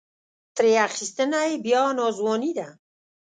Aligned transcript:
ترې 0.55 0.71
اخیستنه 0.87 1.39
یې 1.49 1.55
بیا 1.65 1.83
ناځواني 1.99 2.51
ده. 2.57 2.67